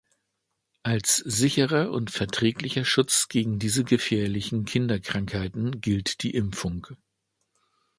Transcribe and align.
Als 0.81 1.17
sicherer 1.17 1.91
und 1.91 2.09
verträglicher 2.09 2.85
Schutz 2.85 3.27
gegen 3.29 3.59
diese 3.59 3.83
gefährlichen 3.83 4.65
Kinderkrankheiten 4.65 5.79
gilt 5.79 6.23
die 6.23 6.31
Impfung. 6.33 6.87